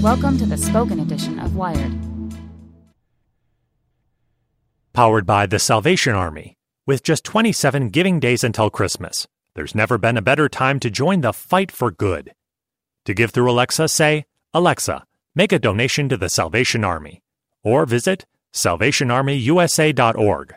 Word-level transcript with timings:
Welcome 0.00 0.38
to 0.38 0.46
the 0.46 0.56
spoken 0.56 1.00
edition 1.00 1.38
of 1.38 1.56
Wired. 1.56 1.92
Powered 4.92 5.26
by 5.26 5.46
the 5.46 5.58
Salvation 5.58 6.14
Army. 6.14 6.56
With 6.86 7.02
just 7.02 7.24
27 7.24 7.88
giving 7.88 8.20
days 8.20 8.44
until 8.44 8.70
Christmas, 8.70 9.26
there's 9.54 9.74
never 9.74 9.98
been 9.98 10.16
a 10.16 10.22
better 10.22 10.48
time 10.48 10.78
to 10.80 10.90
join 10.90 11.22
the 11.22 11.32
fight 11.32 11.72
for 11.72 11.90
good. 11.90 12.32
To 13.06 13.14
give 13.14 13.30
through 13.30 13.50
Alexa, 13.50 13.88
say, 13.88 14.26
Alexa, 14.54 15.04
make 15.34 15.52
a 15.52 15.58
donation 15.58 16.08
to 16.08 16.16
the 16.16 16.28
Salvation 16.28 16.84
Army, 16.84 17.22
or 17.62 17.86
visit 17.86 18.26
salvationarmyusa.org. 18.52 20.54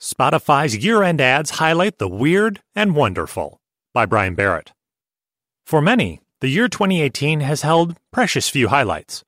Spotify's 0.00 0.76
year 0.76 1.02
end 1.02 1.20
ads 1.20 1.50
highlight 1.50 1.98
the 1.98 2.08
weird 2.08 2.60
and 2.74 2.94
wonderful 2.94 3.60
by 3.92 4.06
Brian 4.06 4.34
Barrett. 4.34 4.72
For 5.64 5.80
many, 5.80 6.20
the 6.40 6.48
year 6.48 6.68
2018 6.68 7.40
has 7.40 7.62
held 7.62 7.96
precious 8.12 8.50
few 8.50 8.68
highlights. 8.68 9.24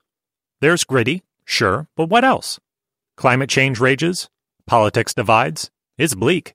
There's 0.60 0.84
Gritty, 0.84 1.22
sure, 1.44 1.88
but 1.96 2.10
what 2.10 2.22
else? 2.24 2.60
Climate 3.16 3.48
change 3.48 3.80
rages, 3.80 4.28
politics 4.66 5.14
divides, 5.14 5.70
it's 5.96 6.14
bleak. 6.14 6.54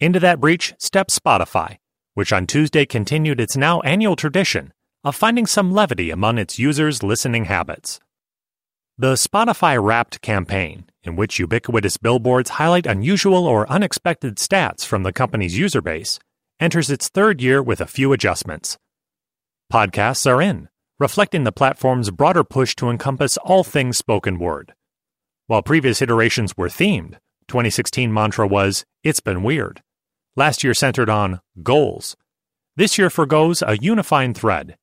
Into 0.00 0.18
that 0.20 0.40
breach 0.40 0.74
steps 0.78 1.16
Spotify, 1.16 1.78
which 2.14 2.32
on 2.32 2.46
Tuesday 2.46 2.86
continued 2.86 3.40
its 3.40 3.56
now 3.56 3.80
annual 3.82 4.16
tradition 4.16 4.72
of 5.04 5.14
finding 5.14 5.46
some 5.46 5.72
levity 5.72 6.10
among 6.10 6.38
its 6.38 6.58
users' 6.58 7.04
listening 7.04 7.44
habits. 7.44 8.00
The 8.98 9.14
Spotify 9.14 9.80
Wrapped 9.80 10.20
campaign, 10.22 10.86
in 11.04 11.14
which 11.14 11.38
ubiquitous 11.38 11.98
billboards 11.98 12.50
highlight 12.50 12.84
unusual 12.84 13.46
or 13.46 13.70
unexpected 13.70 14.38
stats 14.38 14.84
from 14.84 15.04
the 15.04 15.12
company's 15.12 15.56
user 15.56 15.80
base, 15.80 16.18
enters 16.58 16.90
its 16.90 17.08
third 17.08 17.40
year 17.40 17.62
with 17.62 17.80
a 17.80 17.86
few 17.86 18.12
adjustments. 18.12 18.76
Podcasts 19.70 20.26
are 20.26 20.40
in, 20.40 20.70
reflecting 20.98 21.44
the 21.44 21.52
platform's 21.52 22.10
broader 22.10 22.42
push 22.42 22.74
to 22.76 22.88
encompass 22.88 23.36
all 23.36 23.62
things 23.62 23.98
spoken 23.98 24.38
word. 24.38 24.72
While 25.46 25.60
previous 25.60 26.00
iterations 26.00 26.56
were 26.56 26.70
themed, 26.70 27.18
2016 27.48 28.10
mantra 28.10 28.48
was, 28.48 28.86
It's 29.04 29.20
been 29.20 29.42
weird. 29.42 29.82
Last 30.36 30.64
year 30.64 30.72
centered 30.72 31.10
on 31.10 31.42
goals. 31.62 32.16
This 32.76 32.96
year 32.96 33.10
forgoes 33.10 33.60
a 33.60 33.76
unifying 33.76 34.32
thread. 34.32 34.78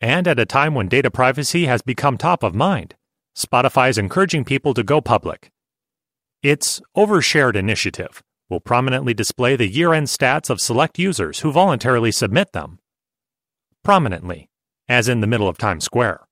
And 0.00 0.26
at 0.26 0.38
a 0.38 0.46
time 0.46 0.74
when 0.74 0.88
data 0.88 1.10
privacy 1.10 1.66
has 1.66 1.82
become 1.82 2.16
top 2.16 2.42
of 2.42 2.54
mind, 2.54 2.94
Spotify 3.36 3.90
is 3.90 3.98
encouraging 3.98 4.46
people 4.46 4.72
to 4.72 4.82
go 4.82 5.02
public. 5.02 5.50
Its 6.42 6.80
Overshared 6.96 7.54
initiative 7.54 8.22
will 8.48 8.60
prominently 8.60 9.12
display 9.12 9.56
the 9.56 9.68
year 9.68 9.92
end 9.92 10.06
stats 10.06 10.48
of 10.48 10.58
select 10.58 10.98
users 10.98 11.40
who 11.40 11.52
voluntarily 11.52 12.10
submit 12.10 12.52
them. 12.52 12.78
Prominently, 13.90 14.48
as 14.88 15.08
in 15.08 15.20
the 15.20 15.26
middle 15.26 15.48
of 15.48 15.58
Times 15.58 15.82
Square. 15.82 16.28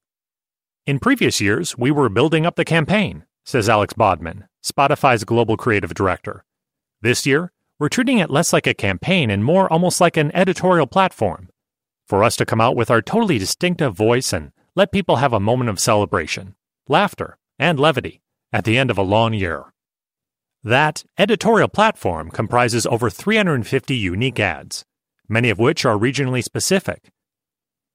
In 0.87 1.01
previous 1.01 1.41
years, 1.41 1.77
we 1.77 1.91
were 1.91 2.09
building 2.09 2.47
up 2.47 2.55
the 2.55 2.65
campaign, 2.65 3.25
says 3.45 3.69
Alex 3.69 3.95
Bodman, 3.95 4.45
Spotify's 4.65 5.25
global 5.25 5.57
creative 5.57 5.93
director. 5.93 6.45
This 7.03 7.27
year, 7.27 7.51
we're 7.81 7.89
treating 7.89 8.19
it 8.19 8.31
less 8.31 8.53
like 8.53 8.69
a 8.69 8.75
campaign 8.75 9.29
and 9.29 9.45
more 9.45 9.69
almost 9.73 10.01
like 10.01 10.17
an 10.17 10.31
editorial 10.37 10.87
platform. 10.87 11.49
For 12.07 12.23
us 12.23 12.37
to 12.37 12.47
come 12.47 12.61
out 12.61 12.77
with 12.77 12.93
our 12.93 13.03
totally 13.03 13.39
distinctive 13.41 13.93
voice 13.93 14.33
and 14.33 14.53
let 14.77 14.93
people 14.93 15.17
have 15.17 15.33
a 15.33 15.41
moment 15.41 15.69
of 15.69 15.81
celebration, 15.81 16.55
laughter, 16.87 17.39
and 17.59 17.81
levity 17.81 18.23
at 18.53 18.63
the 18.63 18.79
end 18.79 18.89
of 18.89 18.99
a 18.99 19.03
long 19.03 19.35
year. 19.35 19.73
That 20.63 21.03
editorial 21.19 21.67
platform 21.67 22.31
comprises 22.31 22.87
over 22.87 23.11
350 23.11 23.97
unique 23.97 24.39
ads, 24.39 24.85
many 25.29 25.51
of 25.51 25.59
which 25.59 25.85
are 25.85 25.99
regionally 25.99 26.45
specific. 26.45 27.11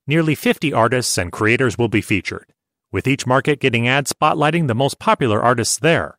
Nearly 0.06 0.36
50 0.36 0.74
artists 0.74 1.18
and 1.18 1.31
creators 1.31 1.78
will 1.78 1.88
be 1.88 2.02
featured, 2.02 2.53
with 2.91 3.08
each 3.08 3.25
market 3.25 3.62
getting 3.62 3.88
ads 3.88 4.12
spotlighting 4.12 4.68
the 4.68 4.75
most 4.75 5.00
popular 5.00 5.41
artists 5.41 5.80
there. 5.80 6.18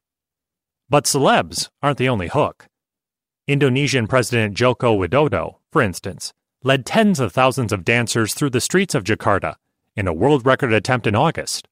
But 0.88 1.04
celebs 1.04 1.68
aren't 1.82 1.98
the 1.98 2.08
only 2.08 2.28
hook. 2.28 2.66
Indonesian 3.46 4.06
President 4.06 4.54
Joko 4.54 4.96
Widodo, 4.96 5.56
for 5.70 5.82
instance, 5.82 6.32
led 6.62 6.86
tens 6.86 7.20
of 7.20 7.32
thousands 7.32 7.72
of 7.72 7.84
dancers 7.84 8.32
through 8.32 8.50
the 8.50 8.60
streets 8.60 8.94
of 8.94 9.04
Jakarta 9.04 9.56
in 9.94 10.08
a 10.08 10.14
world 10.14 10.46
record 10.46 10.72
attempt 10.72 11.06
in 11.06 11.14
August. 11.14 11.68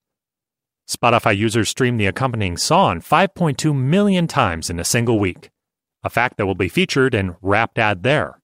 Spotify 0.86 1.34
users 1.34 1.70
streamed 1.70 1.98
the 1.98 2.06
accompanying 2.06 2.58
song 2.58 3.00
5.2 3.00 3.74
million 3.74 4.26
times 4.26 4.68
in 4.68 4.78
a 4.78 4.84
single 4.84 5.18
week, 5.18 5.50
a 6.04 6.10
fact 6.10 6.36
that 6.36 6.44
will 6.44 6.54
be 6.54 6.68
featured 6.68 7.14
in 7.14 7.36
Wrapped 7.40 7.78
Ad 7.78 8.02
there. 8.02 8.38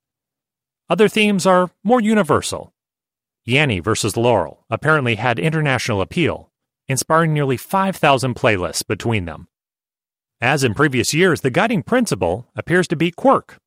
Other 0.88 1.08
themes 1.08 1.44
are 1.44 1.70
more 1.84 2.00
universal. 2.00 2.72
Yanny 3.48 3.82
vs. 3.82 4.16
Laurel 4.16 4.66
apparently 4.68 5.14
had 5.14 5.38
international 5.38 6.02
appeal, 6.02 6.52
inspiring 6.86 7.32
nearly 7.32 7.56
5,000 7.56 8.34
playlists 8.34 8.86
between 8.86 9.24
them. 9.24 9.48
As 10.40 10.62
in 10.62 10.74
previous 10.74 11.14
years, 11.14 11.40
the 11.40 11.50
guiding 11.50 11.82
principle 11.82 12.46
appears 12.54 12.86
to 12.88 12.96
be 12.96 13.10
quirk. 13.10 13.58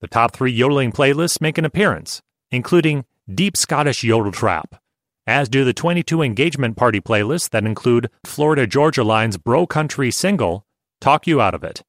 The 0.00 0.08
top 0.08 0.32
three 0.32 0.50
yodeling 0.50 0.92
playlists 0.92 1.40
make 1.40 1.58
an 1.58 1.64
appearance, 1.64 2.22
including 2.50 3.04
Deep 3.32 3.56
Scottish 3.56 4.02
Yodel 4.02 4.32
Trap, 4.32 4.80
as 5.26 5.48
do 5.48 5.64
the 5.64 5.72
22 5.72 6.22
engagement 6.22 6.76
party 6.76 7.00
playlists 7.00 7.50
that 7.50 7.64
include 7.64 8.10
Florida 8.24 8.66
Georgia 8.66 9.04
Line's 9.04 9.36
Bro 9.36 9.68
Country 9.68 10.10
single, 10.10 10.66
Talk 11.00 11.26
You 11.26 11.40
Out 11.40 11.54
of 11.54 11.62
It. 11.62 11.82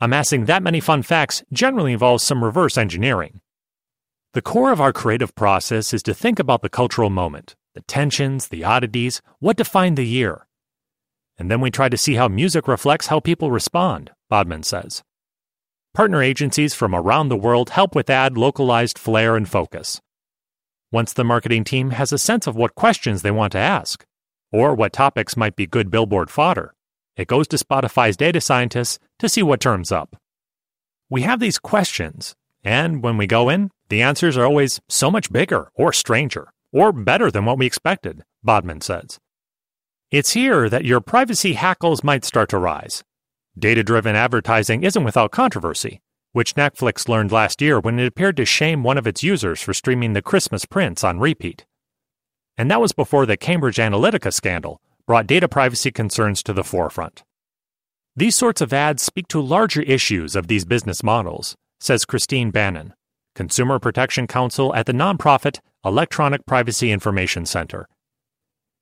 Amassing 0.00 0.44
that 0.44 0.62
many 0.62 0.80
fun 0.80 1.02
facts 1.02 1.42
generally 1.52 1.92
involves 1.92 2.22
some 2.22 2.44
reverse 2.44 2.78
engineering. 2.78 3.40
The 4.34 4.42
core 4.42 4.72
of 4.72 4.80
our 4.80 4.92
creative 4.92 5.32
process 5.36 5.94
is 5.94 6.02
to 6.02 6.12
think 6.12 6.40
about 6.40 6.62
the 6.62 6.68
cultural 6.68 7.08
moment, 7.08 7.54
the 7.76 7.82
tensions, 7.82 8.48
the 8.48 8.64
oddities, 8.64 9.22
what 9.38 9.56
defined 9.56 9.96
the 9.96 10.04
year. 10.04 10.48
And 11.38 11.48
then 11.48 11.60
we 11.60 11.70
try 11.70 11.88
to 11.88 11.96
see 11.96 12.14
how 12.14 12.26
music 12.26 12.66
reflects 12.66 13.06
how 13.06 13.20
people 13.20 13.52
respond, 13.52 14.10
Bodman 14.28 14.64
says. 14.64 15.04
Partner 15.94 16.20
agencies 16.20 16.74
from 16.74 16.96
around 16.96 17.28
the 17.28 17.36
world 17.36 17.70
help 17.70 17.94
with 17.94 18.10
add 18.10 18.36
localized 18.36 18.98
flair 18.98 19.36
and 19.36 19.48
focus. 19.48 20.00
Once 20.90 21.12
the 21.12 21.22
marketing 21.22 21.62
team 21.62 21.90
has 21.90 22.12
a 22.12 22.18
sense 22.18 22.48
of 22.48 22.56
what 22.56 22.74
questions 22.74 23.22
they 23.22 23.30
want 23.30 23.52
to 23.52 23.58
ask, 23.58 24.04
or 24.50 24.74
what 24.74 24.92
topics 24.92 25.36
might 25.36 25.54
be 25.54 25.64
good 25.64 25.92
billboard 25.92 26.28
fodder, 26.28 26.74
it 27.16 27.28
goes 27.28 27.46
to 27.46 27.56
Spotify's 27.56 28.16
data 28.16 28.40
scientists 28.40 28.98
to 29.20 29.28
see 29.28 29.44
what 29.44 29.60
turns 29.60 29.92
up. 29.92 30.16
We 31.08 31.22
have 31.22 31.38
these 31.38 31.60
questions, 31.60 32.34
and 32.64 33.00
when 33.00 33.16
we 33.16 33.28
go 33.28 33.48
in, 33.48 33.70
the 33.88 34.02
answers 34.02 34.36
are 34.36 34.44
always 34.44 34.80
so 34.88 35.10
much 35.10 35.32
bigger, 35.32 35.70
or 35.74 35.92
stranger, 35.92 36.52
or 36.72 36.92
better 36.92 37.30
than 37.30 37.44
what 37.44 37.58
we 37.58 37.66
expected, 37.66 38.24
Bodman 38.42 38.80
says. 38.80 39.18
It's 40.10 40.32
here 40.32 40.68
that 40.68 40.84
your 40.84 41.00
privacy 41.00 41.54
hackles 41.54 42.04
might 42.04 42.24
start 42.24 42.48
to 42.50 42.58
rise. 42.58 43.02
Data 43.58 43.82
driven 43.82 44.16
advertising 44.16 44.82
isn't 44.82 45.04
without 45.04 45.30
controversy, 45.30 46.00
which 46.32 46.54
Netflix 46.54 47.08
learned 47.08 47.30
last 47.30 47.62
year 47.62 47.78
when 47.78 47.98
it 47.98 48.06
appeared 48.06 48.36
to 48.36 48.44
shame 48.44 48.82
one 48.82 48.98
of 48.98 49.06
its 49.06 49.22
users 49.22 49.60
for 49.60 49.72
streaming 49.72 50.12
the 50.12 50.22
Christmas 50.22 50.64
Prince 50.64 51.04
on 51.04 51.20
repeat. 51.20 51.64
And 52.56 52.70
that 52.70 52.80
was 52.80 52.92
before 52.92 53.26
the 53.26 53.36
Cambridge 53.36 53.76
Analytica 53.76 54.32
scandal 54.32 54.80
brought 55.06 55.26
data 55.26 55.48
privacy 55.48 55.90
concerns 55.90 56.42
to 56.42 56.52
the 56.52 56.64
forefront. 56.64 57.22
These 58.16 58.36
sorts 58.36 58.60
of 58.60 58.72
ads 58.72 59.02
speak 59.02 59.28
to 59.28 59.40
larger 59.40 59.82
issues 59.82 60.36
of 60.36 60.46
these 60.46 60.64
business 60.64 61.02
models, 61.02 61.56
says 61.80 62.04
Christine 62.04 62.50
Bannan, 62.50 62.94
Consumer 63.34 63.78
Protection 63.78 64.26
Counsel 64.26 64.74
at 64.74 64.86
the 64.86 64.92
nonprofit 64.92 65.58
Electronic 65.84 66.46
Privacy 66.46 66.92
Information 66.92 67.44
Center. 67.46 67.88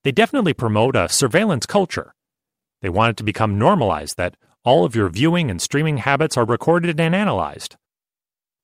They 0.04 0.12
definitely 0.12 0.52
promote 0.52 0.94
a 0.94 1.08
surveillance 1.08 1.64
culture. 1.64 2.14
They 2.82 2.88
want 2.88 3.10
it 3.10 3.16
to 3.16 3.25
become 3.25 3.58
normalized 3.58 4.16
that 4.19 4.37
all 4.64 4.84
of 4.84 4.94
your 4.94 5.08
viewing 5.08 5.50
and 5.50 5.60
streaming 5.60 5.99
habits 5.99 6.37
are 6.37 6.44
recorded 6.44 7.00
and 7.00 7.14
analyzed. 7.14 7.76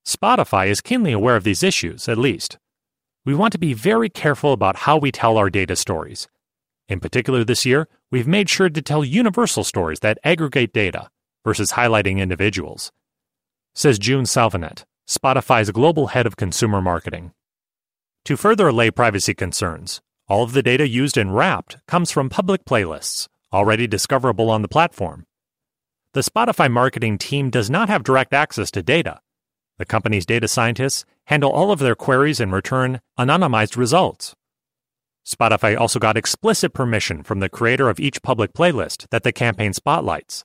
Spotify 0.06 0.68
is 0.68 0.80
keenly 0.80 1.12
aware 1.12 1.36
of 1.36 1.44
these 1.44 1.62
issues, 1.62 2.08
at 2.08 2.18
least. 2.18 2.58
We 3.24 3.34
want 3.34 3.52
to 3.52 3.58
be 3.58 3.74
very 3.74 4.08
careful 4.08 4.52
about 4.52 4.76
how 4.80 4.96
we 4.96 5.10
tell 5.10 5.36
our 5.36 5.50
data 5.50 5.76
stories. 5.76 6.28
In 6.88 7.00
particular, 7.00 7.44
this 7.44 7.66
year, 7.66 7.88
we've 8.10 8.26
made 8.26 8.48
sure 8.48 8.68
to 8.68 8.82
tell 8.82 9.04
universal 9.04 9.64
stories 9.64 10.00
that 10.00 10.18
aggregate 10.24 10.72
data 10.72 11.10
versus 11.44 11.72
highlighting 11.72 12.18
individuals. 12.18 12.92
Says 13.74 13.98
June 13.98 14.24
Salvenet, 14.24 14.84
Spotify's 15.08 15.70
global 15.70 16.08
head 16.08 16.26
of 16.26 16.36
consumer 16.36 16.82
marketing. 16.82 17.32
To 18.26 18.36
further 18.36 18.68
allay 18.68 18.90
privacy 18.90 19.32
concerns, 19.32 20.02
all 20.28 20.42
of 20.42 20.52
the 20.52 20.62
data 20.62 20.86
used 20.86 21.16
in 21.16 21.30
Wrapped 21.30 21.78
comes 21.86 22.10
from 22.10 22.28
public 22.28 22.66
playlists, 22.66 23.26
already 23.50 23.86
discoverable 23.86 24.50
on 24.50 24.60
the 24.60 24.68
platform. 24.68 25.24
The 26.12 26.20
Spotify 26.20 26.70
marketing 26.70 27.16
team 27.16 27.48
does 27.48 27.70
not 27.70 27.88
have 27.88 28.04
direct 28.04 28.34
access 28.34 28.70
to 28.72 28.82
data. 28.82 29.20
The 29.78 29.86
company's 29.86 30.26
data 30.26 30.46
scientists 30.46 31.06
handle 31.24 31.52
all 31.52 31.72
of 31.72 31.78
their 31.78 31.94
queries 31.94 32.38
and 32.38 32.52
return 32.52 33.00
anonymized 33.18 33.78
results. 33.78 34.34
Spotify 35.26 35.78
also 35.78 35.98
got 35.98 36.18
explicit 36.18 36.74
permission 36.74 37.22
from 37.22 37.40
the 37.40 37.48
creator 37.48 37.88
of 37.88 37.98
each 37.98 38.20
public 38.20 38.52
playlist 38.52 39.06
that 39.08 39.22
the 39.22 39.32
campaign 39.32 39.72
spotlights. 39.72 40.44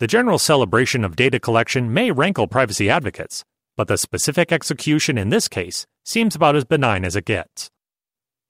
The 0.00 0.08
general 0.08 0.38
celebration 0.40 1.04
of 1.04 1.14
data 1.14 1.38
collection 1.38 1.94
may 1.94 2.10
rankle 2.10 2.48
privacy 2.48 2.90
advocates, 2.90 3.44
but 3.80 3.88
the 3.88 3.96
specific 3.96 4.52
execution 4.52 5.16
in 5.16 5.30
this 5.30 5.48
case 5.48 5.86
seems 6.04 6.34
about 6.34 6.54
as 6.54 6.66
benign 6.66 7.02
as 7.02 7.16
it 7.16 7.24
gets. 7.24 7.70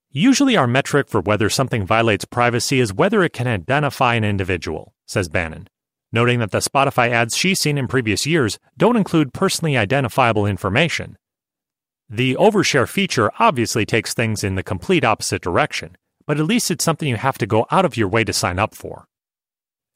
Usually, 0.09 0.57
our 0.57 0.67
metric 0.67 1.07
for 1.07 1.21
whether 1.21 1.49
something 1.49 1.85
violates 1.85 2.25
privacy 2.25 2.81
is 2.81 2.93
whether 2.93 3.23
it 3.23 3.31
can 3.31 3.47
identify 3.47 4.15
an 4.15 4.25
individual, 4.25 4.93
says 5.07 5.29
Bannan, 5.29 5.69
noting 6.11 6.39
that 6.39 6.51
the 6.51 6.57
Spotify 6.57 7.11
ads 7.11 7.37
she's 7.37 7.61
seen 7.61 7.77
in 7.77 7.87
previous 7.87 8.25
years 8.25 8.59
don't 8.75 8.97
include 8.97 9.33
personally 9.33 9.77
identifiable 9.77 10.45
information. 10.45 11.17
The 12.09 12.35
overshare 12.35 12.89
feature 12.89 13.31
obviously 13.39 13.85
takes 13.85 14.13
things 14.13 14.43
in 14.43 14.55
the 14.55 14.63
complete 14.63 15.05
opposite 15.05 15.41
direction, 15.41 15.95
but 16.27 16.41
at 16.41 16.45
least 16.45 16.69
it's 16.69 16.83
something 16.83 17.07
you 17.07 17.15
have 17.15 17.37
to 17.37 17.47
go 17.47 17.65
out 17.71 17.85
of 17.85 17.95
your 17.95 18.09
way 18.09 18.25
to 18.25 18.33
sign 18.33 18.59
up 18.59 18.75
for. 18.75 19.05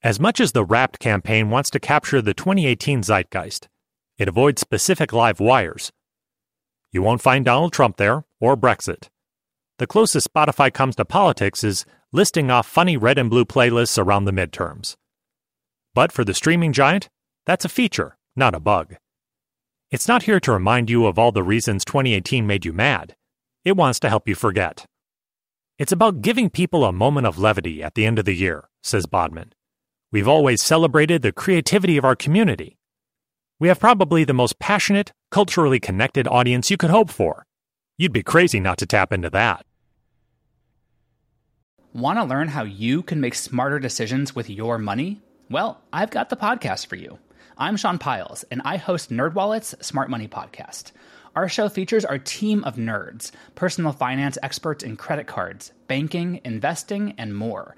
As 0.01 0.17
much 0.17 0.39
as 0.39 0.53
the 0.53 0.63
Wrapped 0.63 0.99
campaign 0.99 1.49
wants 1.49 1.69
to 1.71 1.79
capture 1.81 2.21
the 2.21 2.33
2018 2.33 3.01
zeitgeist, 3.01 3.67
it 4.17 4.27
avoids 4.27 4.61
specific 4.61 5.11
live 5.13 5.39
wires. 5.39 5.91
You 6.91 7.01
won't 7.01 7.21
find 7.21 7.43
Donald 7.43 7.73
Trump 7.73 7.97
there 7.97 8.23
or 8.39 8.55
Brexit. 8.55 9.09
The 9.77 9.87
closest 9.87 10.31
Spotify 10.33 10.73
comes 10.73 10.95
to 10.95 11.05
politics 11.05 11.63
is 11.63 11.85
listing 12.13 12.49
off 12.49 12.65
funny 12.65 12.95
red 12.95 13.17
and 13.17 13.29
blue 13.29 13.43
playlists 13.43 14.01
around 14.01 14.25
the 14.25 14.31
midterms. 14.31 14.95
But 15.93 16.11
for 16.11 16.23
the 16.23 16.33
streaming 16.33 16.71
giant, 16.71 17.09
that's 17.45 17.65
a 17.65 17.69
feature, 17.69 18.17
not 18.35 18.55
a 18.55 18.59
bug. 18.59 18.95
It's 19.91 20.07
not 20.07 20.23
here 20.23 20.39
to 20.39 20.51
remind 20.51 20.89
you 20.89 21.05
of 21.05 21.19
all 21.19 21.31
the 21.31 21.43
reasons 21.43 21.85
2018 21.85 22.47
made 22.47 22.65
you 22.65 22.73
mad. 22.73 23.15
It 23.63 23.75
wants 23.75 23.99
to 23.99 24.09
help 24.09 24.27
you 24.27 24.35
forget. 24.35 24.85
It's 25.77 25.91
about 25.91 26.21
giving 26.21 26.49
people 26.49 26.85
a 26.85 26.93
moment 26.93 27.27
of 27.27 27.37
levity 27.37 27.83
at 27.83 27.95
the 27.95 28.05
end 28.05 28.17
of 28.17 28.25
the 28.25 28.35
year, 28.35 28.69
says 28.81 29.05
Bodman. 29.05 29.53
We've 30.11 30.27
always 30.27 30.63
celebrated 30.63 31.21
the 31.21 31.33
creativity 31.33 31.97
of 31.97 32.05
our 32.05 32.15
community. 32.15 32.77
We 33.57 33.69
have 33.69 33.79
probably 33.79 34.25
the 34.25 34.33
most 34.33 34.59
passionate, 34.59 35.13
culturally 35.31 35.79
connected 35.79 36.27
audience 36.27 36.69
you 36.69 36.75
could 36.75 36.89
hope 36.89 37.09
for. 37.09 37.45
You'd 37.97 38.11
be 38.11 38.21
crazy 38.21 38.59
not 38.59 38.77
to 38.79 38.85
tap 38.85 39.13
into 39.13 39.29
that. 39.29 39.65
Want 41.93 42.19
to 42.19 42.25
learn 42.25 42.49
how 42.49 42.63
you 42.63 43.01
can 43.01 43.21
make 43.21 43.33
smarter 43.33 43.79
decisions 43.79 44.35
with 44.35 44.49
your 44.49 44.77
money? 44.77 45.21
Well, 45.49 45.81
I've 45.93 46.11
got 46.11 46.29
the 46.29 46.35
podcast 46.35 46.87
for 46.87 46.97
you. 46.97 47.17
I'm 47.57 47.77
Sean 47.77 47.97
Pyles, 47.97 48.43
and 48.51 48.61
I 48.65 48.75
host 48.75 49.09
NerdWallet's 49.09 49.73
Smart 49.85 50.09
Money 50.09 50.27
Podcast. 50.27 50.91
Our 51.33 51.47
show 51.47 51.69
features 51.69 52.03
our 52.03 52.17
team 52.17 52.61
of 52.65 52.75
nerds, 52.75 53.31
personal 53.55 53.93
finance 53.93 54.37
experts 54.43 54.83
in 54.83 54.97
credit 54.97 55.27
cards, 55.27 55.71
banking, 55.87 56.41
investing, 56.43 57.13
and 57.17 57.33
more. 57.33 57.77